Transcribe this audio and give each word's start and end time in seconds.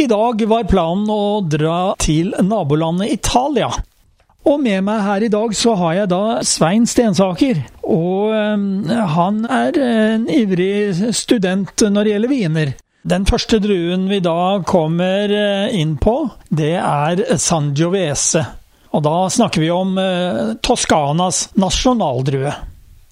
I 0.00 0.06
dag 0.08 0.40
var 0.48 0.68
planen 0.70 1.08
å 1.12 1.42
dra 1.44 1.92
til 2.00 2.32
nabolandet 2.40 3.12
Italia. 3.12 3.68
Og 4.48 4.56
med 4.62 4.80
meg 4.86 5.02
her 5.04 5.24
i 5.26 5.30
dag 5.30 5.52
så 5.54 5.74
har 5.78 5.98
jeg 6.00 6.10
da 6.10 6.22
Svein 6.46 6.86
Stensaker. 6.88 7.60
Og 7.84 8.32
øh, 8.32 9.02
han 9.14 9.44
er 9.46 9.76
en 9.84 10.24
ivrig 10.32 11.12
student 11.14 11.84
når 11.84 12.08
det 12.08 12.14
gjelder 12.14 12.32
viner. 12.32 12.72
Den 13.02 13.26
første 13.26 13.58
druen 13.62 14.08
vi 14.10 14.22
da 14.22 14.62
kommer 14.66 15.30
eh, 15.34 15.76
inn 15.76 15.96
på, 16.00 16.16
det 16.48 16.76
er 16.78 17.22
Sangiovese. 17.42 18.44
Og 18.92 19.04
da 19.04 19.16
snakker 19.32 19.62
vi 19.62 19.70
om 19.74 19.96
øh, 19.98 20.54
Toskanas 20.64 21.50
nasjonaldrue. 21.58 22.52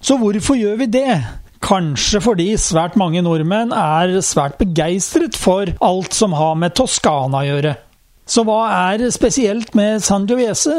Så 0.01 0.17
hvorfor 0.17 0.57
gjør 0.57 0.81
vi 0.81 0.89
det? 0.97 1.19
Kanskje 1.61 2.21
fordi 2.25 2.47
svært 2.59 2.97
mange 2.99 3.21
nordmenn 3.21 3.73
er 3.75 4.17
svært 4.25 4.57
begeistret 4.59 5.37
for 5.37 5.69
alt 5.85 6.15
som 6.17 6.33
har 6.33 6.57
med 6.57 6.73
Toskana 6.77 7.43
å 7.43 7.47
gjøre. 7.47 7.75
Så 8.31 8.45
hva 8.47 8.61
er 8.91 9.03
spesielt 9.13 9.75
med 9.77 10.01
Sangiovese? 10.03 10.75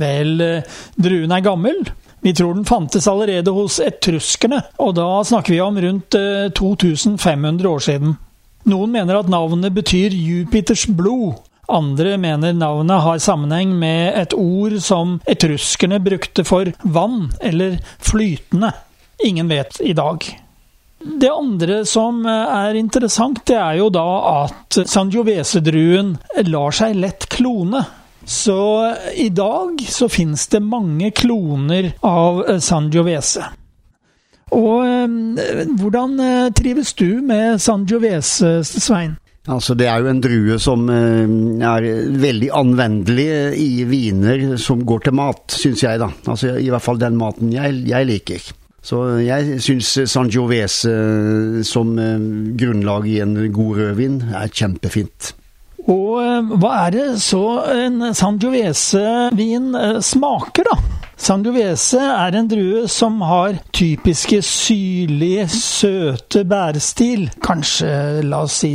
Vel, 0.00 0.40
druen 0.96 1.34
er 1.36 1.44
gammel. 1.44 1.82
Vi 2.24 2.32
tror 2.36 2.56
den 2.56 2.66
fantes 2.68 3.08
allerede 3.08 3.52
hos 3.54 3.78
etruskerne, 3.80 4.60
og 4.82 4.96
da 4.98 5.06
snakker 5.24 5.54
vi 5.54 5.60
om 5.64 5.78
rundt 5.80 6.16
2500 6.56 7.64
eh, 7.64 7.70
år 7.70 7.84
siden. 7.84 8.18
Noen 8.68 8.92
mener 8.92 9.20
at 9.20 9.30
navnet 9.32 9.72
betyr 9.76 10.12
Jupiters 10.12 10.84
blod. 10.86 11.38
Andre 11.70 12.16
mener 12.20 12.52
navnet 12.56 13.04
har 13.06 13.22
sammenheng 13.22 13.72
med 13.78 14.18
et 14.18 14.34
ord 14.36 14.74
som 14.84 15.18
etruskerne 15.30 16.00
brukte 16.02 16.44
for 16.44 16.72
vann, 16.82 17.30
eller 17.40 17.78
flytende 18.04 18.74
ingen 19.26 19.50
vet 19.50 19.80
i 19.80 19.94
dag. 19.96 20.24
Det 21.00 21.30
andre 21.32 21.80
som 21.88 22.26
er 22.28 22.76
interessant, 22.76 23.40
det 23.48 23.56
er 23.56 23.78
jo 23.78 23.88
da 23.92 24.08
at 24.44 24.82
Sangiovese-druen 24.84 26.12
lar 26.50 26.76
seg 26.76 26.98
lett 27.00 27.24
klone. 27.32 27.80
Så 28.24 28.60
i 29.16 29.30
dag 29.32 29.80
så 29.88 30.10
finnes 30.12 30.44
det 30.52 30.60
mange 30.60 31.08
kloner 31.16 31.94
av 32.04 32.44
Sangiovese. 32.60 33.48
Og 34.56 34.84
eh, 34.84 35.66
hvordan 35.78 36.20
eh, 36.22 36.52
trives 36.56 36.94
du 36.98 37.20
med 37.22 37.60
Sangiovese, 37.62 38.60
Svein? 38.66 39.16
Altså 39.50 39.74
Det 39.74 39.86
er 39.88 40.02
jo 40.02 40.10
en 40.10 40.22
drue 40.22 40.58
som 40.62 40.88
eh, 40.92 41.30
er 41.70 41.86
veldig 42.22 42.50
anvendelig 42.54 43.28
i 43.58 43.84
viner 43.88 44.56
som 44.60 44.82
går 44.86 45.06
til 45.06 45.16
mat, 45.16 45.44
syns 45.54 45.84
jeg, 45.86 46.02
da. 46.02 46.10
Altså 46.26 46.56
I 46.58 46.70
hvert 46.72 46.84
fall 46.84 47.00
den 47.00 47.18
maten 47.18 47.54
jeg, 47.54 47.82
jeg 47.88 48.10
liker. 48.10 48.50
Så 48.80 49.00
jeg 49.20 49.60
syns 49.60 49.92
Sangiovese 50.08 50.92
eh, 50.92 51.58
som 51.68 51.92
eh, 52.00 52.22
grunnlag 52.60 53.08
i 53.10 53.18
en 53.20 53.36
god 53.52 53.76
rødvin 53.76 54.22
er 54.32 54.48
kjempefint. 54.48 55.34
Og 55.84 56.16
eh, 56.22 56.54
hva 56.62 56.72
er 56.86 56.96
det 56.96 57.08
så 57.20 57.44
en 57.74 58.08
Sangiovese-vin 58.16 59.74
smaker, 60.04 60.70
da? 60.70 60.78
Sangiovese 61.20 62.00
er 62.00 62.38
en 62.38 62.48
drue 62.48 62.86
som 62.88 63.20
har 63.28 63.58
typiske 63.76 64.40
syrlige, 64.48 65.44
søte 65.52 66.46
bærestil. 66.48 67.26
Kanskje, 67.44 67.92
la 68.24 68.46
oss 68.46 68.62
si, 68.62 68.72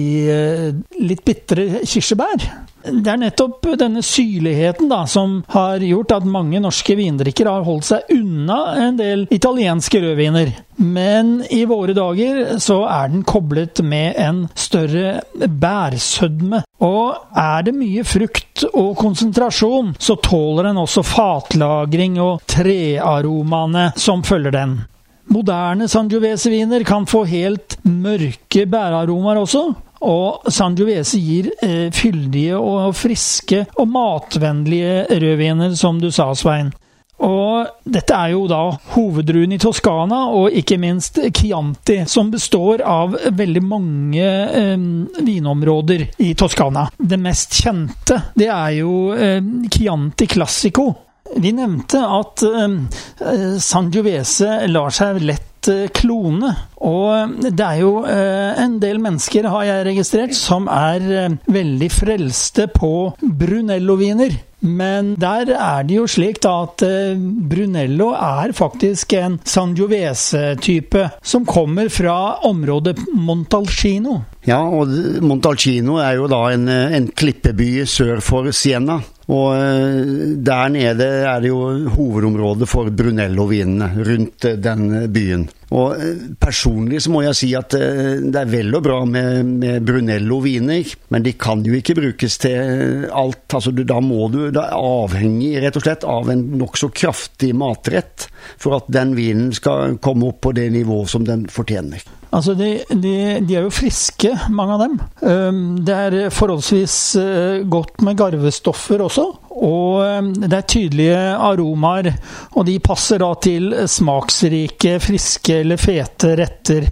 litt 1.01 1.25
bitre 1.25 1.81
kirsebær. 1.81 2.45
Det 2.85 3.11
er 3.11 3.21
nettopp 3.21 3.65
denne 3.79 4.03
syrligheten 4.05 4.89
da, 4.91 5.03
som 5.09 5.39
har 5.53 5.83
gjort 5.83 6.13
at 6.15 6.27
mange 6.29 6.61
norske 6.61 6.95
vindrikkere 6.97 7.57
har 7.57 7.65
holdt 7.65 7.87
seg 7.89 8.13
unna 8.13 8.59
en 8.85 8.99
del 8.99 9.25
italienske 9.33 10.01
rødviner. 10.03 10.53
Men 10.77 11.39
i 11.49 11.63
våre 11.65 11.95
dager 11.95 12.57
så 12.61 12.81
er 12.91 13.11
den 13.13 13.23
koblet 13.27 13.81
med 13.85 14.19
en 14.21 14.41
større 14.59 15.21
bærsødme. 15.33 16.63
Og 16.83 17.37
er 17.39 17.65
det 17.65 17.75
mye 17.77 18.03
frukt 18.07 18.65
og 18.73 18.95
konsentrasjon, 18.99 19.95
så 19.99 20.17
tåler 20.21 20.69
den 20.69 20.81
også 20.81 21.05
fatlagring 21.05 22.19
og 22.23 22.43
trearomaene 22.51 23.91
som 23.99 24.23
følger 24.27 24.55
den. 24.55 24.77
Moderne 25.35 25.89
Sangiovese-viner 25.91 26.83
kan 26.87 27.03
få 27.09 27.25
helt 27.27 27.75
mørke 27.83 28.63
bærearomaer 28.71 29.41
også, 29.41 29.65
og 30.07 30.47
Sangiovese 30.53 31.19
gir 31.19 31.49
eh, 31.65 31.89
fyldige 31.91 32.55
og 32.55 32.93
friske 32.95 33.65
og 33.75 33.89
matvennlige 33.91 35.03
rødviner, 35.11 35.75
som 35.75 35.99
du 35.99 36.07
sa, 36.13 36.29
Svein. 36.39 36.71
Og 37.25 37.67
dette 37.83 38.15
er 38.15 38.33
jo 38.33 38.45
da 38.47 38.61
hoveddruen 38.93 39.55
i 39.55 39.59
Toskana, 39.59 40.25
og 40.35 40.55
ikke 40.55 40.79
minst 40.79 41.19
Chianti, 41.35 42.01
som 42.11 42.31
består 42.31 42.83
av 42.87 43.15
veldig 43.35 43.63
mange 43.63 44.25
eh, 44.25 44.89
vinområder 45.19 46.09
i 46.23 46.31
Toskana. 46.39 46.89
Det 46.95 47.19
mest 47.19 47.59
kjente, 47.59 48.21
det 48.39 48.51
er 48.51 48.77
jo 48.79 49.11
eh, 49.15 49.41
Chianti 49.67 50.31
Classico. 50.31 50.93
Vi 51.35 51.51
nevnte 51.57 51.99
at 52.05 52.45
eh, 52.45 53.57
Sangiovese 53.61 54.61
lar 54.69 54.93
seg 54.93 55.23
lett 55.25 55.55
Eh, 55.67 55.87
klone. 55.93 56.53
Og 56.85 57.37
det 57.41 57.65
er 57.65 57.79
jo 57.81 57.93
eh, 58.05 58.57
en 58.61 58.77
del 58.81 58.99
mennesker, 59.01 59.47
har 59.49 59.65
jeg 59.67 59.85
registrert, 59.89 60.35
som 60.37 60.69
er 60.71 61.05
eh, 61.05 61.37
veldig 61.51 61.89
frelste 61.93 62.67
på 62.73 62.91
Brunello-viner. 63.21 64.35
Men 64.65 65.13
der 65.21 65.51
er 65.53 65.83
det 65.85 65.97
jo 65.99 66.07
slik 66.09 66.39
da 66.41 66.55
at 66.63 66.81
Brunello 67.51 68.07
er 68.17 68.53
faktisk 68.57 69.13
en 69.13 69.35
Sangiovese-type 69.45 71.03
som 71.21 71.45
kommer 71.45 71.91
fra 71.93 72.15
området 72.49 73.03
Montalcino. 73.13 74.23
Ja, 74.47 74.63
og 74.65 74.89
Montalcino 75.21 75.99
er 76.01 76.15
jo 76.17 76.31
da 76.31 76.41
en, 76.55 76.65
en 76.71 77.11
klippeby 77.13 77.83
sør 77.85 78.23
for 78.25 78.49
Siena. 78.57 79.03
Og 79.25 79.55
eh, 79.57 80.35
der 80.45 80.69
nede 80.69 81.05
er 81.25 81.41
det 81.41 81.49
jo 81.49 81.89
hovedområdet 81.95 82.67
for 82.69 82.91
Brunello-vinene, 82.93 83.87
rundt 84.05 84.45
eh, 84.45 84.57
den 84.61 85.07
byen. 85.13 85.47
Og 85.73 85.95
eh, 85.97 86.27
personlig 86.37 87.01
så 87.01 87.13
må 87.13 87.23
jeg 87.25 87.39
si 87.39 87.49
at 87.57 87.73
det 87.73 88.37
er 88.37 88.51
vel 88.51 88.69
og 88.77 88.83
bra 88.85 88.99
med, 89.09 89.49
med 89.63 89.87
Brunello-viner, 89.87 90.91
men 91.09 91.25
de 91.25 91.33
kan 91.41 91.65
jo 91.65 91.73
ikke 91.73 91.97
brukes 91.97 92.37
til 92.45 93.07
alt. 93.09 93.47
Altså, 93.49 93.73
da 93.81 93.97
må 94.03 94.29
du 94.33 94.43
da 94.53 94.67
avhengig 94.77 95.55
rett 95.63 95.79
og 95.79 95.87
slett 95.87 96.05
av 96.05 96.29
en 96.29 96.45
nokså 96.59 96.91
kraftig 96.93 97.55
matrett 97.57 98.27
for 98.61 98.77
at 98.77 98.93
den 98.93 99.17
vinen 99.17 99.49
skal 99.57 99.97
komme 100.05 100.29
opp 100.29 100.43
på 100.45 100.53
det 100.53 100.69
nivået 100.75 101.09
som 101.09 101.25
den 101.25 101.47
fortjener. 101.49 102.05
Altså, 102.35 102.53
de, 102.59 102.69
de, 102.89 103.15
de, 103.47 103.55
er 103.55 103.63
jo 103.63 103.71
friske, 103.71 104.33
mange 104.51 104.75
av 104.75 104.81
dem. 104.83 104.95
Ehm, 105.23 105.59
det 105.87 105.95
er 105.95 106.15
forholdsvis 106.33 106.95
eh, 107.21 107.63
godt 107.71 108.01
med 108.03 108.17
garvestoffer 108.19 109.05
også. 109.05 109.25
Og 109.55 110.01
ehm, 110.03 110.31
det 110.43 110.51
er 110.57 110.67
tydelige 110.67 111.21
aromaer, 111.47 112.09
og 112.51 112.65
de 112.67 112.75
passer 112.83 113.23
da 113.23 113.29
til 113.39 113.71
smaksrike, 113.87 114.97
friske 115.03 115.61
eller 115.61 115.79
fete 115.79 116.33
retter. 116.41 116.89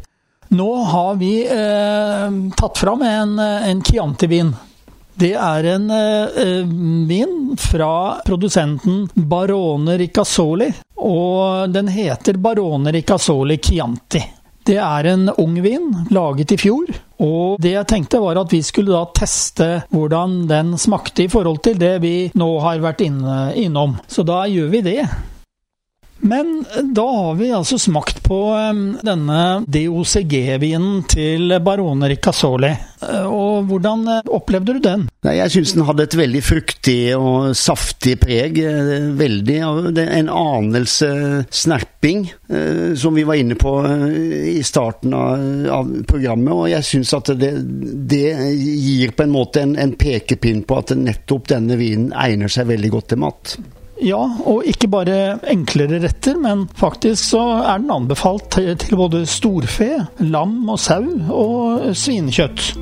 Nå 0.54 0.70
har 0.94 1.18
vi 1.20 1.34
eh, 1.44 2.38
tatt 2.56 2.80
fram 2.80 3.04
en, 3.04 3.34
en 3.42 3.82
Chianti-vin. 3.84 4.54
Det 5.20 5.34
er 5.36 5.68
en 5.74 5.90
eh, 5.94 6.62
vin 7.10 7.36
fra 7.60 8.22
produsenten 8.26 9.04
Barone 9.14 9.98
Riccasoli, 10.00 10.70
og 11.04 11.76
den 11.76 11.92
heter 11.92 12.40
Barone 12.40 12.96
Riccasoli 12.96 13.60
Chianti. 13.60 14.24
Det 14.64 14.78
er 14.80 15.10
en 15.12 15.28
ung 15.42 15.58
vin, 15.64 15.90
laget 16.14 16.54
i 16.56 16.58
fjor. 16.60 16.88
Og 17.24 17.60
det 17.64 17.74
jeg 17.76 17.88
tenkte 17.90 18.22
var 18.24 18.40
at 18.40 18.52
vi 18.54 18.62
skulle 18.64 18.96
da 18.96 19.04
teste 19.16 19.68
hvordan 19.92 20.44
den 20.50 20.74
smakte 20.80 21.26
i 21.26 21.32
forhold 21.32 21.60
til 21.66 21.78
det 21.80 21.98
vi 22.04 22.16
nå 22.40 22.50
har 22.64 22.84
vært 22.84 23.04
inne, 23.06 23.52
innom. 23.60 23.98
Så 24.08 24.26
da 24.28 24.44
gjør 24.48 24.72
vi 24.74 24.84
det. 24.86 25.02
Men 26.20 26.66
da 26.96 27.06
har 27.12 27.36
vi 27.36 27.52
altså 27.52 27.78
smakt 27.82 28.24
på 28.24 28.40
denne 29.04 29.40
DOCG-vinen 29.68 31.04
til 31.12 31.58
Barone 31.64 32.10
Riccasoli. 32.14 32.72
Eh, 33.04 33.26
og 33.28 33.68
hvordan 33.70 34.06
eh, 34.08 34.32
opplevde 34.34 34.78
du 34.78 34.82
den? 34.84 35.06
Nei, 35.26 35.36
jeg 35.40 35.54
syns 35.56 35.74
den 35.76 35.86
hadde 35.88 36.06
et 36.08 36.18
veldig 36.18 36.44
fruktig 36.46 36.98
og 37.18 37.52
saftig 37.58 38.16
preg. 38.22 38.60
Eh, 38.64 39.10
veldig 39.20 39.60
En 40.04 40.30
anelse 40.30 41.10
snerping, 41.54 42.26
som 43.00 43.16
vi 43.16 43.24
var 43.28 43.40
inne 43.40 43.56
på 43.60 43.72
i 44.54 44.62
starten 44.66 45.14
av, 45.16 45.92
programmet. 46.08 46.54
Og 46.54 46.68
jeg 46.72 46.88
syns 46.88 47.14
at 47.18 47.32
det, 47.40 47.54
det, 48.10 48.26
gir 48.54 49.14
på 49.16 49.26
en 49.26 49.34
måte 49.34 49.64
en, 49.64 49.78
en 49.80 49.96
pekepinn 49.98 50.64
på 50.68 50.80
at 50.82 50.96
nettopp 50.98 51.50
denne 51.54 51.78
vinen 51.80 52.12
egner 52.14 52.52
seg 52.52 52.70
veldig 52.72 52.92
godt 52.94 53.14
til 53.14 53.24
mat. 53.24 53.56
Ja, 54.04 54.20
og 54.44 54.66
ikke 54.68 54.90
bare 54.92 55.18
enklere 55.48 56.02
retter, 56.04 56.36
men 56.36 56.66
faktisk 56.76 57.24
så 57.32 57.44
er 57.64 57.80
den 57.80 57.94
anbefalt 57.94 58.50
til 58.52 58.98
både 59.00 59.24
storfe, 59.30 59.94
lam 60.20 60.58
og 60.68 60.82
sau 60.84 61.08
og 61.32 61.94
svinekjøtt. 61.96 62.74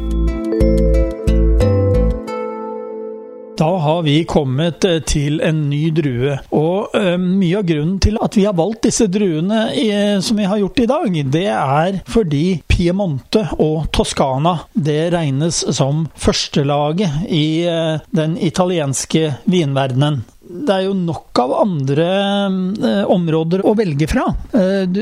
Da 3.62 3.70
har 3.78 4.02
vi 4.02 4.24
kommet 4.26 4.82
eh, 4.90 5.04
til 5.06 5.38
en 5.46 5.60
ny 5.70 5.92
drue, 5.94 6.40
og 6.58 6.96
uh, 6.98 7.14
mye 7.22 7.60
av 7.60 7.68
grunnen 7.70 8.00
til 8.02 8.18
at 8.18 8.34
vi 8.40 8.48
har 8.48 8.58
valgt 8.58 8.88
disse 8.88 9.06
druene 9.12 9.68
i, 9.78 9.86
som 10.26 10.42
vi 10.42 10.50
har 10.50 10.58
gjort 10.64 10.82
i 10.82 10.90
dag, 10.90 11.20
det 11.36 11.46
er 11.54 12.00
fordi 12.10 12.46
Piemonte 12.66 13.44
og 13.62 13.92
Toskana 13.94 14.56
det 14.74 15.12
regnes 15.14 15.62
som 15.78 16.08
førstelaget 16.18 17.30
i 17.30 17.46
uh, 17.70 18.02
den 18.10 18.40
italienske 18.42 19.36
vinverdenen 19.46 20.24
det 20.52 20.76
er 20.76 20.86
jo 20.88 20.96
nok 20.98 21.42
av 21.42 21.54
andre 21.62 22.08
eh, 22.12 23.04
områder 23.12 23.66
å 23.68 23.76
velge 23.78 24.08
fra. 24.12 24.28
Eh, 24.52 24.84
du, 24.90 25.02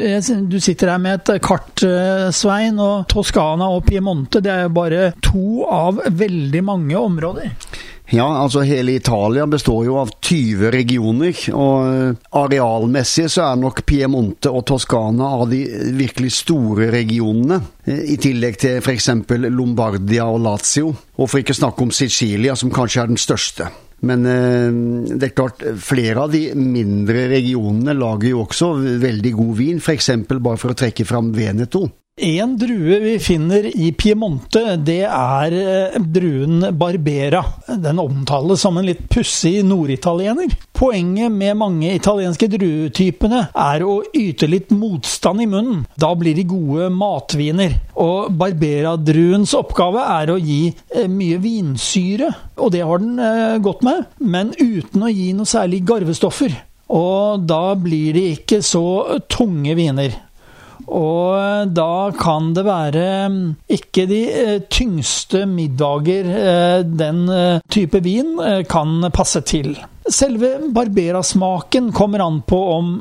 du, 0.51 0.57
sitter 0.63 0.93
her 0.93 1.01
med 1.01 1.19
et 1.19 1.43
kart, 1.45 1.83
eh, 1.85 2.29
Svein, 2.35 2.79
og 2.83 3.07
Toskana 3.11 3.69
og 3.73 3.85
Piemonte 3.89 4.43
det 4.45 4.53
er 4.53 4.67
jo 4.67 4.75
bare 4.77 5.11
to 5.25 5.65
av 5.69 6.03
veldig 6.07 6.65
mange 6.65 6.99
områder. 6.99 7.55
Ja, 8.11 8.25
altså 8.41 8.63
hele 8.65 8.91
Italia 8.97 9.45
består 9.47 9.83
jo 9.85 9.97
av 10.01 10.09
20 10.25 10.71
regioner, 10.73 11.35
og 11.53 11.89
eh, 11.89 12.29
arealmessig 12.41 13.27
så 13.29 13.51
er 13.51 13.59
nok 13.61 13.83
Piemonte 13.85 14.49
og 14.49 14.65
Toskana 14.69 15.27
av 15.37 15.45
de 15.51 15.61
virkelig 15.97 16.31
store 16.39 16.89
regionene. 16.95 17.59
Eh, 17.85 18.01
I 18.15 18.17
tillegg 18.21 18.57
til 18.63 18.79
f.eks. 18.81 19.11
Lombardia 19.45 20.25
og 20.25 20.41
Lazio, 20.47 20.89
og 20.89 21.29
for 21.29 21.43
ikke 21.43 21.57
snakke 21.57 21.85
om 21.85 21.93
Sicilia, 21.93 22.57
som 22.57 22.73
kanskje 22.73 23.03
er 23.03 23.13
den 23.13 23.21
største. 23.21 23.69
Men 24.07 24.25
eh, 24.29 25.15
det 25.19 25.31
er 25.31 25.35
klart, 25.35 25.63
flere 25.83 26.25
av 26.25 26.33
de 26.33 26.45
mindre 26.55 27.27
regionene 27.31 27.95
lager 27.97 28.31
jo 28.31 28.43
også 28.45 28.73
veldig 29.01 29.33
god 29.35 29.55
vin, 29.59 29.81
f.eks. 29.83 30.11
bare 30.29 30.59
for 30.59 30.73
å 30.73 30.79
trekke 30.79 31.07
fram 31.07 31.33
Veneto. 31.35 31.87
En 32.21 32.57
drue 32.57 32.99
vi 32.99 33.19
finner 33.19 33.63
i 33.79 33.93
Piemonte, 33.95 34.75
det 34.75 35.05
er 35.07 35.53
eh, 35.55 35.93
druen 36.03 36.65
Barbera. 36.75 37.39
Den 37.79 38.01
omtales 38.03 38.59
som 38.65 38.75
en 38.75 38.89
litt 38.89 39.05
pussig 39.07 39.61
norditaliener. 39.63 40.51
Poenget 40.75 41.31
med 41.31 41.55
mange 41.61 41.93
italienske 41.95 42.49
druetypene 42.51 43.45
er 43.55 43.87
å 43.87 44.01
yte 44.11 44.51
litt 44.51 44.75
motstand 44.75 45.45
i 45.45 45.47
munnen. 45.47 45.85
Da 45.95 46.11
blir 46.19 46.35
de 46.35 46.43
gode 46.49 46.91
matviner. 46.91 47.77
Og 47.95 48.35
Barbera-druens 48.35 49.55
oppgave 49.55 50.03
er 50.19 50.35
å 50.35 50.39
gi 50.43 50.65
eh, 50.67 51.07
mye 51.07 51.39
vinsyre, 51.39 52.33
og 52.59 52.75
det 52.75 52.83
har 52.83 52.99
den 52.99 53.15
eh, 53.15 53.59
godt 53.63 53.87
med, 53.87 54.09
men 54.19 54.51
uten 54.59 55.07
å 55.07 55.13
gi 55.13 55.31
noe 55.37 55.47
særlig 55.47 55.85
garvestoffer. 55.87 56.65
Og 56.89 57.45
da 57.47 57.77
blir 57.79 58.15
de 58.17 58.31
ikke 58.33 58.59
så 58.65 59.21
tunge 59.31 59.77
viner. 59.77 60.25
Og 60.87 61.69
da 61.75 62.09
kan 62.17 62.51
det 62.55 62.65
være 62.67 63.05
mm, 63.29 63.39
ikke 63.75 64.05
de 64.09 64.19
eh, 64.31 64.59
tyngste 64.71 65.45
middager 65.49 66.29
eh, 66.33 66.83
den 66.83 67.25
eh, 67.33 67.63
type 67.71 68.01
vin 68.05 68.37
kan 68.69 69.09
passe 69.13 69.41
til. 69.47 69.75
Selve 70.09 70.55
barberasmaken 70.73 71.91
kommer 71.93 72.23
an 72.25 72.39
på 72.47 72.59
om 72.73 72.95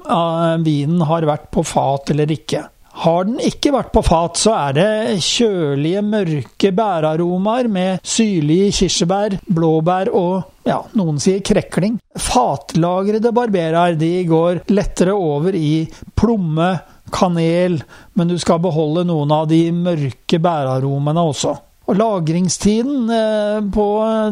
vinen 0.61 1.07
har 1.09 1.25
vært 1.29 1.47
på 1.55 1.65
fat 1.65 2.11
eller 2.13 2.35
ikke. 2.35 2.67
Har 2.99 3.29
den 3.29 3.39
ikke 3.45 3.71
vært 3.71 3.93
på 3.95 4.03
fat, 4.03 4.39
så 4.41 4.55
er 4.57 4.75
det 4.75 5.19
kjølige, 5.23 6.03
mørke 6.03 6.73
bæraromaer 6.75 7.69
med 7.71 8.03
syrlige 8.03 8.73
kirsebær, 8.81 9.37
blåbær 9.47 10.11
og 10.19 10.67
ja, 10.67 10.81
noen 10.99 11.21
sier 11.23 11.39
krekling. 11.47 12.01
Fatlagrede 12.19 13.31
barberaer 13.35 13.95
de 13.99 14.13
går 14.29 14.65
lettere 14.75 15.15
over 15.15 15.55
i 15.55 15.87
plomme, 16.19 16.73
kanel, 17.15 17.81
men 18.15 18.31
du 18.31 18.37
skal 18.41 18.61
beholde 18.63 19.07
noen 19.09 19.33
av 19.35 19.49
de 19.51 19.63
mørke 19.75 20.41
bæraromene 20.43 21.25
også. 21.31 21.55
Og 21.89 21.97
Lagringstiden 21.97 23.09
eh, 23.09 23.61
på 23.73 23.87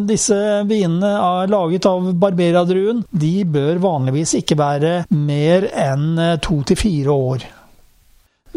disse 0.04 0.36
vinene 0.68 1.14
er 1.16 1.52
laget 1.52 1.88
av 1.88 2.10
barberadruen, 2.20 3.00
de 3.08 3.36
bør 3.48 3.80
vanligvis 3.80 4.36
ikke 4.42 4.58
være 4.60 4.96
mer 5.16 5.70
enn 5.72 6.10
eh, 6.20 6.34
to 6.44 6.60
til 6.68 6.80
fire 6.80 7.16
år. 7.32 7.46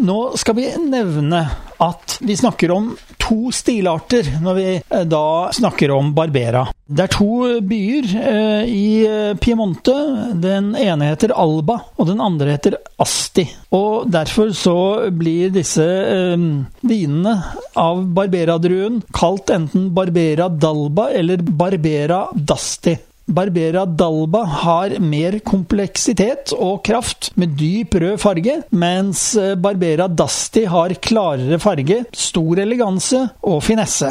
Nå 0.04 0.20
skal 0.40 0.56
vi 0.60 0.68
nevne 0.84 1.46
at 1.84 2.20
vi 2.24 2.36
snakker 2.40 2.76
om 2.76 2.92
to 3.30 3.54
stilarter 3.54 4.28
når 4.42 4.58
vi 4.58 4.68
eh, 4.82 5.06
da 5.08 5.24
snakker 5.54 5.94
om 5.94 6.14
Barbera. 6.18 6.66
Det 6.90 7.04
er 7.06 7.12
to 7.14 7.60
byer 7.70 8.08
eh, 8.18 8.70
i 8.74 8.86
eh, 9.06 9.34
Piemonte. 9.38 9.94
Den 10.42 10.72
ene 10.80 11.12
heter 11.12 11.36
Alba, 11.38 11.78
og 12.02 12.10
den 12.10 12.24
andre 12.24 12.56
heter 12.56 12.80
Asti. 12.98 13.46
Og 13.78 14.10
derfor 14.10 14.50
så 14.58 14.78
blir 15.14 15.54
disse 15.54 15.86
eh, 15.86 16.48
vinene 16.82 17.36
av 17.78 18.02
Barbera-druen 18.18 19.04
kalt 19.14 19.54
enten 19.54 19.92
Barbera 19.94 20.50
d'Alba 20.50 21.12
eller 21.14 21.46
Barbera 21.46 22.26
d'Asti. 22.34 22.98
Barbera 23.30 23.84
d'Alba 23.86 24.42
har 24.64 24.96
mer 25.06 25.38
kompleksitet 25.46 26.50
og 26.56 26.82
kraft, 26.88 27.30
med 27.38 27.54
dyp 27.60 28.00
rød 28.02 28.18
farge, 28.22 28.56
mens 28.74 29.36
eh, 29.38 29.54
Barbera 29.54 30.08
d'Asti 30.10 30.66
har 30.70 30.96
klarere 30.98 31.60
farge, 31.62 32.02
stor 32.10 32.64
eleganse 32.66 33.22
og 33.46 33.62
finesse. 33.68 34.10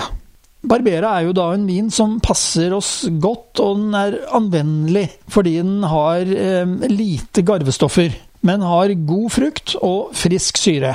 Barbera 0.69 1.17
er 1.19 1.29
jo 1.29 1.35
da 1.35 1.51
en 1.55 1.67
vin 1.67 1.91
som 1.91 2.17
passer 2.23 2.73
oss 2.75 3.09
godt, 3.11 3.59
og 3.63 3.83
den 3.83 3.99
er 3.99 4.19
anvendelig 4.39 5.07
fordi 5.31 5.59
den 5.59 5.83
har 5.91 6.23
eh, 6.23 6.89
lite 6.91 7.43
garvestoffer, 7.43 8.15
men 8.47 8.67
har 8.67 8.95
god 9.03 9.31
frukt 9.35 9.75
og 9.83 10.13
frisk 10.19 10.63
syre. 10.63 10.95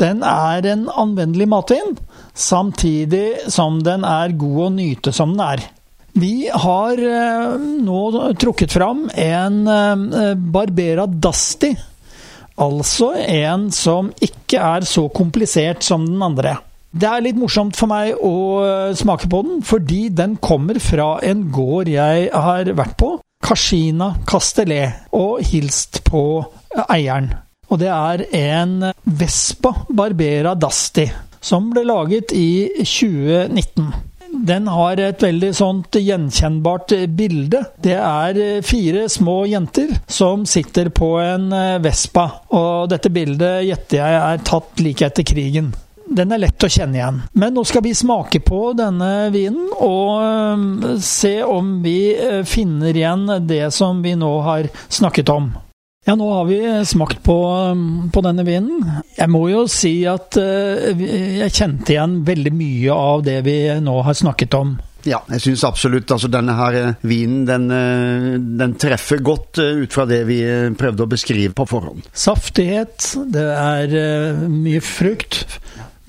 Den 0.00 0.20
er 0.26 0.66
en 0.68 0.88
anvendelig 0.92 1.48
matvin, 1.48 1.96
samtidig 2.34 3.48
som 3.52 3.80
den 3.84 4.04
er 4.08 4.36
god 4.36 4.66
å 4.66 4.74
nyte 4.76 5.12
som 5.14 5.32
den 5.36 5.48
er. 5.54 5.70
Vi 6.12 6.50
har 6.52 6.98
eh, 6.98 7.54
nå 7.58 8.32
trukket 8.40 8.72
fram 8.72 9.06
en 9.14 9.66
eh, 9.68 10.34
Barbera 10.34 11.06
Dusty. 11.06 11.72
Altså 12.60 13.14
en 13.16 13.70
som 13.72 14.10
ikke 14.20 14.60
er 14.60 14.84
så 14.84 15.06
komplisert 15.08 15.82
som 15.86 16.04
den 16.06 16.20
andre. 16.22 16.58
Det 16.92 17.08
er 17.08 17.24
litt 17.24 17.38
morsomt 17.40 17.78
for 17.78 17.88
meg 17.88 18.12
å 18.20 18.34
eh, 18.60 18.96
smake 18.98 19.30
på 19.32 19.40
den, 19.46 19.62
fordi 19.64 20.02
den 20.12 20.36
kommer 20.36 20.76
fra 20.84 21.14
en 21.24 21.46
gård 21.54 21.88
jeg 21.88 22.28
har 22.28 22.74
vært 22.76 22.98
på. 23.00 23.14
Kashina 23.42 24.12
Castellet, 24.28 25.08
og 25.16 25.40
hilst 25.48 26.02
på 26.06 26.22
eieren. 26.92 27.32
Og 27.72 27.80
det 27.80 27.88
er 27.88 28.26
en 28.36 28.92
Vespa 29.08 29.72
Barbera 29.88 30.52
Dusty, 30.54 31.08
som 31.40 31.72
ble 31.72 31.88
laget 31.88 32.36
i 32.36 32.84
2019 32.84 34.11
den 34.42 34.66
har 34.66 34.98
et 34.98 35.22
veldig 35.22 35.52
sånt 35.54 35.96
gjenkjennbart 35.98 36.94
bilde. 37.14 37.62
Det 37.82 37.94
er 37.94 38.40
eh, 38.42 38.64
fire 38.66 39.06
små 39.12 39.42
jenter 39.50 39.94
som 40.10 40.46
sitter 40.48 40.90
på 40.94 41.14
en 41.22 41.52
eh, 41.54 41.78
Vespa, 41.82 42.26
og 42.50 42.90
dette 42.90 43.12
bildet 43.14 43.62
gjetter 43.68 44.02
jeg 44.02 44.20
er 44.20 44.44
tatt 44.46 44.82
like 44.82 45.06
etter 45.06 45.26
krigen. 45.26 45.72
Den 46.12 46.34
er 46.34 46.42
lett 46.42 46.66
å 46.66 46.68
kjenne 46.68 46.98
igjen. 46.98 47.20
Men 47.38 47.54
nå 47.56 47.62
skal 47.64 47.84
vi 47.86 47.94
smake 47.96 48.42
på 48.44 48.72
denne 48.76 49.30
vinen 49.32 49.70
og 49.78 50.10
eh, 50.26 50.96
se 51.00 51.36
om 51.46 51.76
vi 51.84 51.98
finner 52.48 52.98
igjen 52.98 53.28
det 53.46 53.68
som 53.74 54.02
vi 54.02 54.16
nå 54.18 54.32
har 54.48 54.72
snakket 54.90 55.30
om. 55.32 55.52
Ja, 56.04 56.16
nå 56.18 56.32
har 56.32 56.44
vi 56.44 56.84
smakt 56.86 57.22
på, 57.22 57.36
på, 58.12 58.22
denne 58.26 58.42
vinen. 58.42 58.82
Jeg 59.14 59.30
må 59.30 59.44
jo 59.52 59.68
si 59.70 60.00
at 60.10 60.34
uh, 60.34 61.02
jeg 61.02 61.54
kjente 61.54 61.94
igjen 61.94 62.16
veldig 62.26 62.52
mye 62.58 62.96
av 62.96 63.22
det 63.22 63.36
vi 63.46 63.54
nå 63.78 64.00
har 64.02 64.16
snakket 64.18 64.56
om. 64.58 64.74
Ja, 65.06 65.20
jeg 65.30 65.44
syns 65.44 65.62
absolutt 65.66 66.10
altså 66.14 66.28
denne 66.30 66.54
her 66.54 66.76
eh, 66.78 66.98
vinen 67.10 67.40
den, 67.48 67.64
eh, 67.74 68.26
den, 68.38 68.76
treffer 68.78 69.18
godt 69.18 69.58
ut 69.58 69.90
fra 69.90 70.04
det 70.06 70.20
vi 70.28 70.38
prøvde 70.78 71.02
å 71.02 71.10
beskrive 71.10 71.50
på 71.58 71.66
forhånd. 71.66 72.06
Saftighet, 72.14 73.08
det 73.34 73.48
er 73.50 73.96
mye 74.46 74.78
frukt 74.78 75.42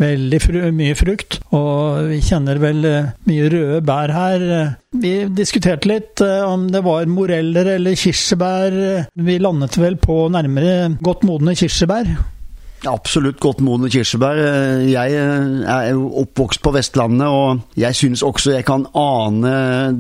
veldig 0.04 0.42
fru, 0.44 0.60
mye 0.76 0.98
frukt. 1.00 1.40
Og 1.56 2.12
vi 2.12 2.20
kjenner 2.26 2.62
vel 2.62 2.84
eh, 2.90 3.10
mye 3.30 3.50
røde 3.54 3.82
bær 3.88 4.14
her. 4.14 4.46
Vi 4.94 5.16
diskuterte 5.34 5.90
litt 5.90 6.24
eh, 6.24 6.44
om 6.46 6.68
det 6.74 6.84
var 6.86 7.10
moreller 7.12 7.76
eller 7.78 7.98
kirsebær. 8.00 8.78
Vi 9.14 9.40
landet 9.42 9.80
vel 9.82 9.98
på 10.02 10.26
nærmere 10.34 10.94
godt 11.04 11.26
modne 11.28 11.58
kirsebær. 11.58 12.14
Absolutt 12.84 13.40
godt 13.40 13.62
modne 13.64 13.88
kirsebær. 13.88 14.40
Jeg 14.84 15.16
er 15.16 15.86
jo 15.94 16.10
oppvokst 16.20 16.60
på 16.64 16.74
Vestlandet, 16.76 17.32
og 17.32 17.80
jeg 17.80 17.96
syns 17.96 18.26
også 18.28 18.58
jeg 18.58 18.68
kan 18.68 18.84
ane 18.92 19.54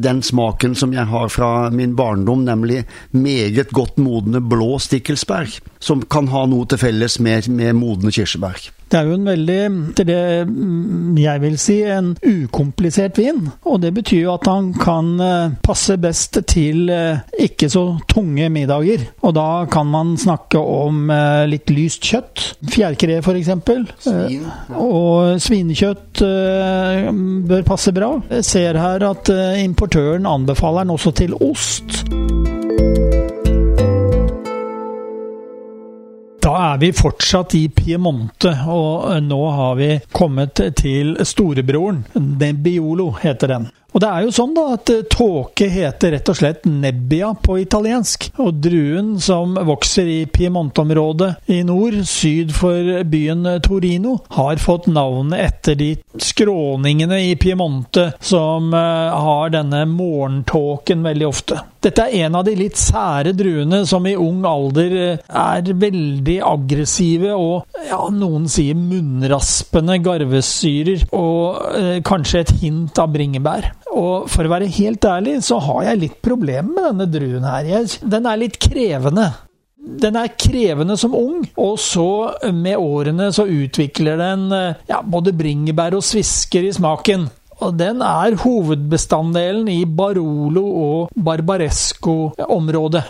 den 0.03 0.19
smaken 0.25 0.75
som 0.75 0.91
jeg 0.91 1.07
har 1.07 1.31
fra 1.31 1.69
min 1.71 1.95
barndom, 1.95 2.43
nemlig 2.43 2.83
meget 3.15 3.71
godt 3.71 4.01
modne 4.03 4.43
blå 4.43 4.75
stikkelsbær, 4.83 5.47
som 5.79 6.03
kan 6.03 6.27
ha 6.33 6.43
noe 6.51 6.67
til 6.67 6.81
felles 6.83 7.21
med, 7.23 7.47
med 7.55 7.77
modne 7.79 8.11
kirsebær. 8.11 8.67
Det 8.93 8.99
er 8.99 9.07
jo 9.09 9.15
en 9.17 9.25
veldig, 9.25 9.61
til 9.97 10.05
det 10.05 10.17
jeg 11.17 11.41
vil 11.41 11.55
si, 11.57 11.79
en 11.89 12.11
ukomplisert 12.21 13.17
vin. 13.17 13.39
Og 13.65 13.79
det 13.81 13.89
betyr 13.95 14.19
jo 14.27 14.35
at 14.35 14.45
han 14.45 14.67
kan 14.77 15.09
eh, 15.17 15.55
passe 15.65 15.97
best 15.97 16.37
til 16.51 16.91
eh, 16.93 17.23
ikke 17.41 17.71
så 17.73 17.87
tunge 18.11 18.51
middager. 18.53 19.07
Og 19.25 19.33
da 19.33 19.65
kan 19.73 19.89
man 19.89 20.13
snakke 20.21 20.61
om 20.61 21.09
eh, 21.09 21.41
litt 21.49 21.73
lyst 21.73 22.05
kjøtt. 22.05 22.45
Fjærkre, 22.69 23.17
f.eks. 23.25 23.49
Svin. 24.05 24.45
Og 24.77 25.41
svinekjøtt 25.41 26.21
bør 27.49 27.65
passe 27.65 27.95
bra. 27.97 28.13
Jeg 28.29 28.45
ser 28.45 28.77
her 28.77 29.09
at 29.09 29.33
importøren 29.57 30.29
anbefaler 30.29 30.85
den 30.85 30.93
også 30.99 31.17
til 31.17 31.33
ost. 31.41 32.03
Da 36.43 36.73
er 36.73 36.79
vi 36.81 36.89
fortsatt 36.91 37.53
i 37.55 37.69
Piemonte, 37.71 38.51
og 38.67 39.05
nå 39.23 39.37
har 39.55 39.77
vi 39.79 39.87
kommet 40.11 40.59
til 40.75 41.13
storebroren. 41.23 42.01
Nebbiolo 42.19 43.13
heter 43.21 43.53
den. 43.53 43.69
Og 43.93 44.01
det 44.01 44.09
er 44.09 44.25
jo 44.25 44.33
sånn 44.33 44.55
da 44.57 44.65
at 44.75 44.89
eh, 44.89 45.03
tåke 45.09 45.67
heter 45.69 46.15
rett 46.15 46.31
og 46.31 46.39
slett 46.39 46.65
nebbia 46.69 47.33
på 47.37 47.59
italiensk. 47.61 48.31
Og 48.41 48.57
druen 48.63 49.13
som 49.21 49.53
vokser 49.69 50.09
i 50.09 50.19
Piemonte-området 50.33 51.31
i 51.53 51.61
nord, 51.67 51.99
syd 52.09 52.53
for 52.57 53.03
byen 53.09 53.45
Torino, 53.65 54.17
har 54.33 54.61
fått 54.61 54.89
navnet 54.91 55.43
etter 55.43 55.77
de 55.79 55.91
skråningene 56.17 57.21
i 57.29 57.35
Piemonte 57.39 58.09
som 58.23 58.73
eh, 58.73 59.21
har 59.27 59.53
denne 59.53 59.85
morgentåken 59.89 61.05
veldig 61.05 61.29
ofte. 61.29 61.61
Dette 61.83 62.05
er 62.07 62.25
en 62.25 62.37
av 62.39 62.45
de 62.47 62.53
litt 62.55 62.79
sære 62.79 63.33
druene 63.35 63.81
som 63.87 64.05
i 64.07 64.15
ung 64.15 64.45
alder 64.47 64.93
eh, 65.01 65.23
er 65.27 65.67
veldig 65.67 66.37
aggressive 66.47 67.33
og 67.35 67.67
ja, 67.89 67.99
noen 68.13 68.47
sier 68.51 68.77
munnraspende 68.79 69.99
garvesyrer, 70.03 71.03
og 71.11 71.75
eh, 71.75 71.97
kanskje 72.05 72.43
et 72.45 72.53
hint 72.61 73.03
av 73.03 73.11
bringebær. 73.13 73.73
Og 73.91 74.29
for 74.31 74.45
å 74.45 74.51
være 74.53 74.71
helt 74.77 75.05
ærlig, 75.05 75.39
så 75.45 75.59
har 75.61 75.89
jeg 75.89 76.01
litt 76.01 76.19
problemer 76.23 76.71
med 76.71 76.85
denne 76.91 77.09
druen 77.11 77.47
her. 77.47 77.67
Jeg, 77.67 77.99
den 78.09 78.29
er 78.29 78.39
litt 78.41 78.59
krevende. 78.61 79.27
Den 79.83 80.15
er 80.15 80.31
krevende 80.39 80.95
som 80.97 81.15
ung, 81.17 81.41
og 81.59 81.73
så 81.81 82.07
med 82.55 82.79
årene 82.79 83.27
så 83.35 83.43
utvikler 83.43 84.15
den 84.21 84.45
eh, 84.55 84.77
ja, 84.87 85.01
både 85.03 85.33
bringebær 85.35 85.97
og 85.97 86.05
svisker 86.07 86.63
i 86.63 86.71
smaken. 86.71 87.27
Og 87.63 87.75
den 87.77 87.99
er 88.03 88.37
hovedbestanddelen 88.39 89.67
i 89.71 89.83
Barolo 89.85 90.63
og 90.85 91.11
Barbaresco-området. 91.27 93.03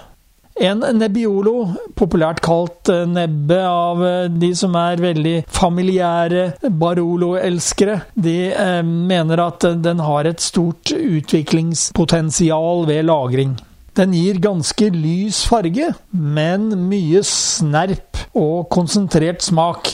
En 0.62 0.84
nebbiolo, 0.86 1.56
populært 1.98 2.44
kalt 2.46 2.90
eh, 2.94 3.08
nebbe 3.10 3.58
av 3.66 4.04
eh, 4.06 4.28
de 4.30 4.52
som 4.54 4.76
er 4.78 5.02
veldig 5.02 5.36
familiære 5.50 6.70
Barolo-elskere, 6.70 8.04
de 8.14 8.52
eh, 8.54 8.82
mener 8.86 9.42
at 9.48 9.66
den 9.82 10.04
har 10.06 10.30
et 10.30 10.44
stort 10.46 10.94
utviklingspotensial 10.94 12.86
ved 12.86 13.02
lagring. 13.10 13.58
Den 13.98 14.14
gir 14.14 14.38
ganske 14.42 14.92
lys 14.94 15.42
farge, 15.50 15.90
men 16.14 16.70
mye 16.86 17.26
snerp 17.26 18.22
og 18.38 18.70
konsentrert 18.74 19.42
smak 19.46 19.90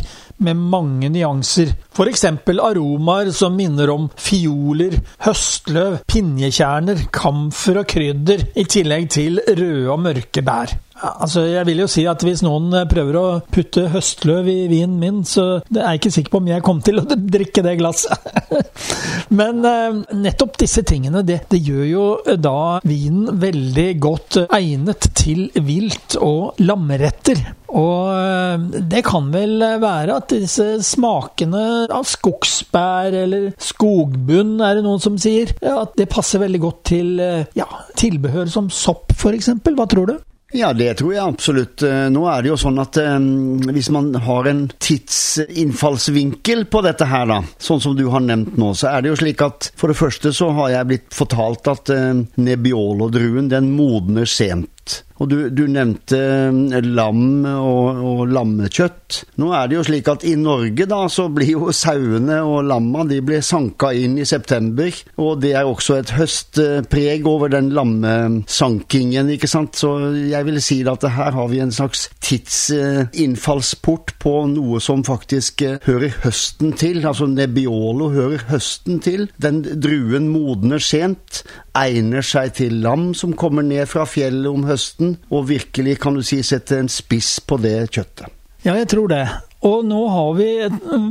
med 0.46 0.60
mange 0.60 1.10
nyanser. 1.14 1.74
F.eks. 1.94 2.26
aromaer 2.50 3.32
som 3.36 3.56
minner 3.58 3.92
om 3.94 4.10
fioler, 4.20 4.96
høstløv, 5.26 6.02
pinjekjerner, 6.10 7.08
kamfer 7.14 7.84
og 7.84 7.90
krydder, 7.90 8.46
i 8.56 8.68
tillegg 8.70 9.10
til 9.16 9.42
røde 9.48 9.90
og 9.90 10.00
mørke 10.08 10.46
bær. 10.46 10.78
Altså, 11.00 11.46
jeg 11.48 11.64
vil 11.70 11.84
jo 11.84 11.88
si 11.92 12.04
at 12.10 12.24
hvis 12.26 12.42
noen 12.44 12.74
prøver 12.92 13.16
å 13.16 13.26
putte 13.54 13.86
høstløv 13.94 14.50
i 14.52 14.58
vinen 14.72 14.98
min, 15.00 15.22
så 15.28 15.62
er 15.72 15.94
jeg 15.94 16.02
ikke 16.02 16.12
sikker 16.16 16.34
på 16.34 16.42
om 16.42 16.50
jeg 16.52 16.66
kommer 16.66 16.86
til 16.86 17.00
å 17.02 17.06
drikke 17.08 17.64
det 17.66 17.78
glasset. 17.80 18.28
Men 19.40 19.64
eh, 19.68 20.00
nettopp 20.20 20.58
disse 20.60 20.84
tingene, 20.88 21.24
det, 21.24 21.44
det, 21.52 21.62
gjør 21.64 21.86
jo 21.88 22.04
da 22.40 22.80
vinen 22.88 23.40
veldig 23.40 23.88
godt 24.02 24.42
egnet 24.46 25.10
til 25.18 25.48
vilt 25.64 26.18
og 26.20 26.60
lammeretter. 26.64 27.44
Og 27.70 28.10
eh, 28.16 28.84
det 28.92 29.04
kan 29.08 29.30
vel 29.34 29.60
være 29.82 30.20
at 30.20 30.34
disse 30.34 30.80
smakene 30.86 31.86
av 31.94 32.08
skogsbær 32.10 33.16
eller 33.24 33.52
skogbunn, 33.56 34.58
er 34.66 34.80
det 34.80 34.88
noen 34.88 35.04
som 35.04 35.20
sier, 35.22 35.54
at 35.64 35.96
det 36.00 36.10
passer 36.12 36.44
veldig 36.44 36.64
godt 36.64 36.82
til 36.92 37.14
eh, 37.24 37.46
ja, 37.60 37.70
tilbehør 38.00 38.50
som 38.52 38.72
sopp, 38.74 39.14
f.eks. 39.16 39.54
Hva 39.70 39.88
tror 39.90 40.12
du? 40.12 40.18
Ja, 40.52 40.72
det 40.74 40.94
tror 40.98 41.14
jeg 41.14 41.22
absolutt. 41.22 41.84
Eh, 41.86 42.08
nå 42.10 42.24
er 42.26 42.42
det 42.42 42.50
jo 42.50 42.56
sånn 42.58 42.82
at 42.82 42.98
um, 42.98 43.60
hvis 43.70 43.92
man 43.94 44.10
har 44.26 44.50
en 44.50 44.64
tidsinnfallsvinkel 44.82 46.64
på 46.74 46.82
dette 46.86 47.06
her, 47.06 47.28
da, 47.30 47.44
sånn 47.62 47.84
som 47.84 47.94
du 47.98 48.08
har 48.10 48.24
nevnt 48.26 48.58
nå, 48.58 48.72
så 48.74 48.90
er 48.96 49.06
det 49.06 49.12
jo 49.12 49.20
slik 49.22 49.44
at 49.46 49.70
for 49.78 49.94
det 49.94 50.00
første 50.00 50.34
så 50.34 50.50
har 50.58 50.74
jeg 50.74 50.90
blitt 50.90 51.14
fortalt 51.14 51.70
at 51.70 51.94
uh, 51.94 52.24
Nebbiolo-druen 52.42 53.52
den 53.54 53.70
modner 53.78 54.26
sent. 54.30 55.04
Og 55.20 55.28
du, 55.28 55.38
du 55.52 55.66
nevnte 55.68 56.18
eh, 56.20 56.80
lam 56.86 57.44
og, 57.44 58.00
og, 58.00 58.22
lammekjøtt. 58.32 59.24
Nå 59.42 59.52
er 59.56 59.68
det 59.68 59.80
jo 59.80 59.86
slik 59.90 60.08
at 60.12 60.24
i 60.28 60.36
Norge 60.40 60.88
da, 60.90 61.02
så 61.12 61.28
blir 61.34 61.52
jo 61.58 61.74
sauene 61.76 62.40
og 62.48 62.68
lamma 62.70 63.04
de 63.10 63.20
blir 63.26 63.44
sanka 63.46 63.92
inn 63.96 64.18
i 64.20 64.28
september. 64.28 64.96
Og 65.20 65.42
det 65.44 65.54
er 65.60 65.68
også 65.68 66.00
et 66.00 66.14
høstpreg 66.16 67.28
over 67.28 67.52
den 67.52 67.72
lammesankingen, 67.76 69.34
ikke 69.36 69.50
sant. 69.52 69.76
Så 69.80 69.96
jeg 70.16 70.48
vil 70.48 70.62
si 70.64 70.80
at 70.88 71.04
her 71.10 71.36
har 71.36 71.52
vi 71.52 71.60
en 71.64 71.74
slags 71.76 72.08
tidsinnfallsport 72.24 74.16
på 74.24 74.36
noe 74.54 74.80
som 74.84 75.04
faktisk 75.08 75.66
eh, 75.68 75.80
hører 75.88 76.16
høsten 76.24 76.74
til. 76.80 77.04
Altså 77.04 77.28
Nebbiolo 77.28 78.12
hører 78.16 78.48
høsten 78.54 79.04
til. 79.04 79.28
Den 79.42 79.62
druen 79.84 80.32
modner 80.32 80.80
sent, 80.84 81.44
egner 81.76 82.24
seg 82.26 82.56
til 82.60 82.80
lam 82.84 83.12
som 83.18 83.36
kommer 83.40 83.66
ned 83.66 83.88
fra 83.90 84.06
fjellet 84.10 84.48
om 84.50 84.66
høsten 84.68 85.09
og 85.30 85.48
virkelig, 85.50 86.00
kan 86.04 86.18
du 86.18 86.24
si, 86.26 86.42
sette 86.44 86.80
en 86.80 86.92
spiss 86.92 87.38
på 87.40 87.58
det 87.62 87.78
kjøttet. 87.90 88.28
Ja, 88.66 88.74
jeg 88.76 88.90
tror 88.92 89.08
det. 89.08 89.24
Og 89.64 89.84
nå 89.88 90.00
har 90.08 90.34
vi 90.38 90.50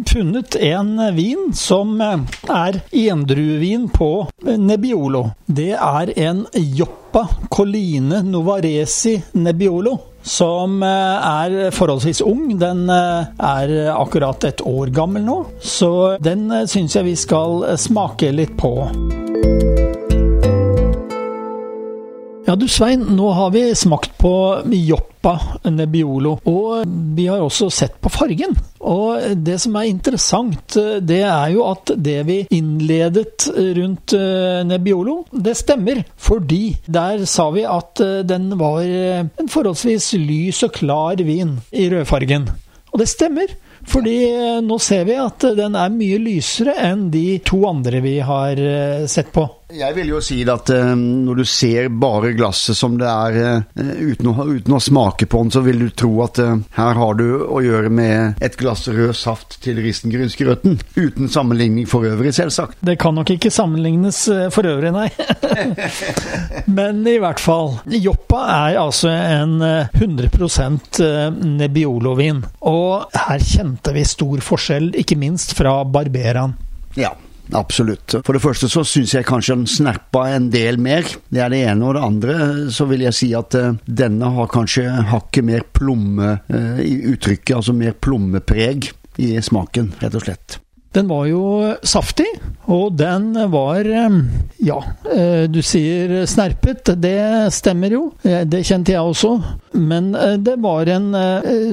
funnet 0.08 0.56
en 0.64 0.94
vin 1.16 1.50
som 1.56 1.98
er 2.00 2.78
endruevin 2.96 3.88
på 3.92 4.10
Nebbiolo. 4.44 5.24
Det 5.44 5.74
er 5.76 6.12
en 6.16 6.46
Joppa 6.54 7.26
Colline 7.52 8.22
Novaresi 8.24 9.18
Nebbiolo. 9.36 9.98
Som 10.28 10.82
er 10.84 11.70
forholdsvis 11.72 12.20
ung. 12.24 12.56
Den 12.60 12.88
er 12.90 13.74
akkurat 13.94 14.44
et 14.48 14.64
år 14.64 14.92
gammel 14.96 15.24
nå. 15.24 15.38
Så 15.60 16.18
den 16.20 16.50
syns 16.68 16.96
jeg 16.96 17.08
vi 17.08 17.16
skal 17.16 17.64
smake 17.80 18.32
litt 18.36 18.56
på. 18.60 18.74
Ja 22.48 22.54
du 22.56 22.64
Svein, 22.64 23.02
nå 23.12 23.26
har 23.36 23.50
vi 23.52 23.60
smakt 23.76 24.14
på 24.16 24.30
Joppa 24.72 25.34
Nebbiolo, 25.68 26.30
og 26.48 26.94
vi 27.12 27.26
har 27.28 27.42
også 27.44 27.66
sett 27.68 27.98
på 28.00 28.08
fargen. 28.08 28.54
Og 28.80 29.34
det 29.44 29.58
som 29.60 29.76
er 29.76 29.90
interessant, 29.90 30.78
det 31.04 31.18
er 31.28 31.50
jo 31.52 31.66
at 31.68 31.92
det 31.92 32.22
vi 32.24 32.38
innledet 32.56 33.50
rundt 33.76 34.14
eh, 34.16 34.62
Nebbiolo, 34.64 35.18
det 35.28 35.58
stemmer. 35.60 36.00
Fordi 36.16 36.62
der 36.88 37.26
sa 37.28 37.50
vi 37.52 37.66
at 37.68 38.00
eh, 38.00 38.24
den 38.24 38.48
var 38.56 38.80
eh, 38.80 39.28
en 39.28 39.52
forholdsvis 39.52 40.14
lys 40.16 40.62
og 40.64 40.72
klar 40.80 41.20
vin 41.20 41.58
i 41.68 41.90
rødfargen. 41.92 42.48
Og 42.94 43.04
det 43.04 43.10
stemmer. 43.12 43.52
Fordi 43.88 44.16
nå 44.64 44.80
ser 44.80 45.04
vi 45.04 45.20
at 45.20 45.50
den 45.56 45.76
er 45.76 45.92
mye 45.92 46.16
lysere 46.24 46.80
enn 46.88 47.10
de 47.12 47.42
to 47.44 47.60
andre 47.68 48.00
vi 48.04 48.18
har 48.24 48.64
sett 49.08 49.36
på. 49.36 49.44
Jeg 49.68 49.92
vil 49.98 50.08
jo 50.08 50.18
si 50.24 50.38
at 50.48 50.70
uh, 50.72 50.94
når 50.96 51.42
du 51.42 51.44
ser 51.44 51.90
bare 51.92 52.30
glasset 52.32 52.72
som 52.76 52.94
det 52.96 53.04
er, 53.04 53.66
uh, 53.76 53.90
uten, 54.00 54.30
å, 54.30 54.46
uten, 54.48 54.72
å, 54.72 54.80
smake 54.80 55.28
på 55.28 55.42
den, 55.42 55.52
så 55.52 55.60
vil 55.66 55.82
du 55.82 55.90
tro 55.92 56.08
at 56.24 56.40
uh, 56.40 56.54
her 56.78 56.96
har 56.96 57.18
du 57.18 57.26
å 57.44 57.60
gjøre 57.60 57.90
med 57.92 58.40
et 58.40 58.56
glass 58.56 58.86
rød 58.88 59.12
saft 59.12 59.58
til 59.66 59.82
risengrynsgrøten. 59.84 60.78
Uten 60.96 61.28
sammenligning 61.28 61.84
for 61.90 62.08
øvrig, 62.08 62.32
selvsagt. 62.38 62.80
Det 62.80 62.96
kan 63.02 63.18
nok 63.20 63.34
ikke 63.36 63.52
sammenlignes 63.52 64.22
for 64.56 64.72
øvrig, 64.72 64.94
nei. 64.96 65.10
Men 66.78 67.04
i 67.04 67.18
hvert 67.20 67.44
fall. 67.44 67.74
Joppa 67.92 68.46
er 68.56 68.80
altså 68.80 69.12
en 69.12 69.60
100 69.60 71.36
Nebbiolo-vin. 71.44 72.40
Og 72.72 73.20
her 73.28 73.48
kjente 73.52 73.92
vi 73.92 74.08
stor 74.08 74.40
forskjell, 74.48 74.94
ikke 75.04 75.20
minst 75.20 75.52
fra 75.60 75.82
Barberaen. 75.84 76.56
Ja, 76.96 77.12
Absolutt. 77.56 78.18
For 78.26 78.36
det 78.36 78.42
første 78.44 78.68
så 78.70 78.84
syns 78.86 79.14
jeg 79.16 79.26
kanskje 79.28 79.56
han 79.56 79.66
snerpa 79.70 80.26
en 80.34 80.50
del 80.52 80.80
mer. 80.82 81.06
Det 81.32 81.42
er 81.42 81.52
det 81.52 81.62
ene. 81.70 81.88
Og 81.88 81.96
det 81.96 82.04
andre 82.04 82.36
så 82.74 82.88
vil 82.90 83.06
jeg 83.06 83.16
si 83.16 83.32
at 83.36 83.56
uh, 83.58 83.74
denne 83.84 84.32
har 84.36 84.52
kanskje 84.52 84.86
hakket 85.12 85.48
mer 85.48 85.66
plomme 85.72 86.38
uh, 86.44 86.80
i 86.84 86.94
uttrykket, 87.14 87.56
altså 87.56 87.76
mer 87.76 87.96
plommepreg 87.96 88.90
i 89.18 89.34
smaken, 89.42 89.94
rett 90.02 90.18
og 90.18 90.26
slett. 90.26 90.60
Den 90.92 91.08
var 91.10 91.26
jo 91.28 91.42
saftig, 91.84 92.26
og 92.72 92.94
den 92.96 93.32
var 93.52 93.84
eh, 93.84 94.14
Ja, 94.64 94.78
du 95.48 95.60
sier 95.62 96.24
snerpet. 96.26 96.94
Det 96.96 97.52
stemmer 97.54 97.92
jo. 97.92 98.02
Det 98.22 98.64
kjente 98.66 98.94
jeg 98.94 99.04
også. 99.04 99.34
Men 99.78 100.10
det 100.42 100.56
var 100.64 100.88
en 100.90 101.12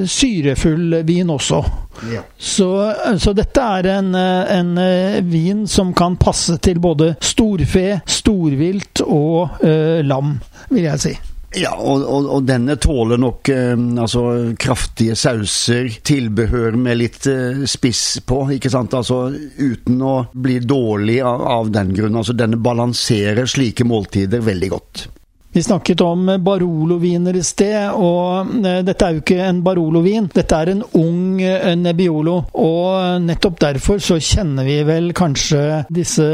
syrefull 0.07 0.99
vin 1.07 1.31
også. 1.33 1.63
Ja. 2.13 2.21
Så, 2.37 2.69
så, 3.17 3.33
dette 3.33 3.61
er 3.79 3.89
en, 3.95 4.11
en, 4.15 4.73
vin 5.31 5.63
som 5.67 5.93
kan 5.95 6.17
passe 6.21 6.57
til 6.63 6.81
både 6.83 7.13
storfe, 7.23 8.01
storvilt 8.05 9.01
og 9.05 9.63
uh, 9.63 10.01
lam, 10.05 10.35
vil 10.69 10.89
jeg 10.89 11.03
si. 11.07 11.15
Ja, 11.55 11.71
og, 11.79 12.03
og, 12.03 12.27
og, 12.35 12.43
denne 12.47 12.75
tåler 12.81 13.19
nok 13.21 13.49
eh, 13.53 13.73
altså 14.01 14.23
kraftige 14.59 15.15
sauser, 15.19 15.87
tilbehør 16.03 16.75
med 16.79 16.99
litt 16.99 17.27
eh, 17.31 17.63
spiss 17.69 18.19
på, 18.27 18.41
ikke 18.57 18.71
sant. 18.73 18.95
Altså 18.97 19.29
uten 19.31 20.01
å 20.03 20.15
bli 20.33 20.59
dårlig 20.59 21.21
av, 21.23 21.45
av 21.55 21.71
den 21.75 21.93
grunn. 21.95 22.19
Altså 22.19 22.35
denne 22.35 22.59
balanserer 22.59 23.47
slike 23.49 23.87
måltider 23.87 24.43
veldig 24.43 24.71
godt. 24.75 25.05
Vi 25.55 25.63
snakket 25.63 26.01
om 26.01 26.25
Barolo-viner 26.43 27.35
i 27.39 27.41
sted, 27.43 27.93
og 27.95 28.49
eh, 28.67 28.81
dette 28.83 29.05
er 29.07 29.13
jo 29.15 29.21
ikke 29.21 29.37
en 29.39 29.61
Barolo-vin. 29.63 30.25
Dette 30.35 30.57
er 30.59 30.71
en 30.73 30.81
ung 30.99 31.37
eh, 31.39 31.69
Nebbiolo, 31.79 32.33
og 32.59 33.21
nettopp 33.23 33.61
derfor 33.63 34.01
så 34.03 34.17
kjenner 34.19 34.67
vi 34.67 34.81
vel 34.83 35.13
kanskje 35.15 35.61
disse 35.95 36.25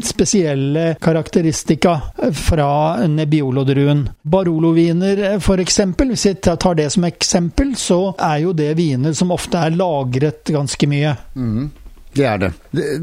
spesielle 0.00 0.94
karakteristika 0.96 1.92
fra 2.38 2.70
Nebbiolo-druen. 3.04 4.06
Barolo-viner 4.24 5.20
f.eks., 5.34 5.82
hvis 5.98 6.24
jeg 6.30 6.38
tar 6.48 6.78
det 6.78 6.86
som 6.94 7.04
eksempel, 7.04 7.74
så 7.76 7.98
er 8.16 8.46
jo 8.46 8.54
det 8.56 8.70
viner 8.80 9.12
som 9.12 9.34
ofte 9.36 9.60
er 9.60 9.76
lagret 9.76 10.48
ganske 10.56 10.88
mye. 10.88 11.12
Mm. 11.36 11.68
Det 12.16 12.24
er 12.24 12.40
det. 12.46 12.50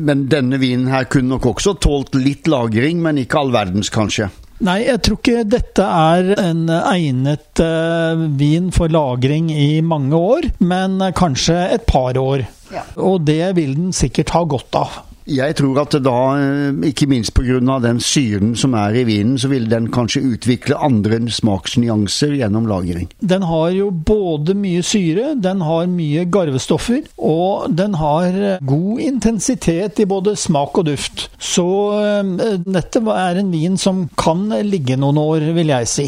Men 0.01 0.25
denne 0.25 0.57
vinen 0.57 0.89
her 0.89 1.05
kunne 1.05 1.35
nok 1.35 1.51
også 1.53 1.75
tålt 1.77 2.17
litt 2.17 2.49
lagring, 2.49 2.97
men 3.05 3.21
ikke 3.21 3.45
all 3.45 3.53
verdens, 3.53 3.93
kanskje. 3.93 4.31
Nei, 4.63 4.77
jeg 4.85 5.01
tror 5.03 5.17
ikke 5.19 5.47
dette 5.51 5.83
er 5.83 6.29
en 6.39 6.69
egnet 6.71 7.59
uh, 7.59 8.21
vin 8.39 8.69
for 8.75 8.91
lagring 8.93 9.50
i 9.51 9.81
mange 9.83 10.15
år, 10.15 10.47
men 10.63 11.01
kanskje 11.17 11.57
et 11.75 11.83
par 11.89 12.15
år. 12.21 12.45
Ja. 12.71 12.85
Og 13.03 13.25
det 13.27 13.55
vil 13.57 13.75
den 13.75 13.91
sikkert 13.95 14.31
ha 14.35 14.45
godt 14.47 14.79
av. 14.79 15.01
Jeg 15.25 15.55
tror 15.58 15.79
at 15.82 15.96
da, 16.05 16.20
eh, 16.38 16.89
ikke 16.89 17.08
minst 17.10 17.34
pga. 17.34 17.79
den 17.82 18.00
syren 18.00 18.55
som 18.55 18.74
er 18.74 18.96
i 18.96 19.03
vinen, 19.03 19.38
så 19.38 19.48
vil 19.48 19.70
den 19.70 19.89
kanskje 19.91 20.22
utvikle 20.22 20.77
andre 20.77 21.20
smaksnyanser 21.29 22.36
gjennom 22.38 22.67
lagring. 22.67 23.10
Den 23.22 23.41
har 23.41 23.70
jo 23.70 23.89
både 23.89 24.53
mye 24.53 24.84
syre, 24.84 25.36
den 25.41 25.62
har 25.62 25.88
mye 25.88 26.25
garvestoffer, 26.25 27.01
og 27.17 27.75
den 27.75 27.94
har 27.96 28.60
god 28.62 29.00
intensitet 29.00 30.00
i 30.00 30.05
både 30.05 30.36
smak 30.36 30.77
og 30.77 30.86
duft. 30.86 31.29
Så 31.39 31.65
uh, 31.65 32.62
dette 32.65 33.00
er 33.00 33.39
en 33.39 33.51
vin 33.51 33.77
som 33.77 34.10
kan 34.17 34.50
ligge 34.63 34.98
noen 34.98 35.17
år, 35.17 35.53
vil 35.55 35.74
jeg 35.74 35.88
si. 35.88 36.08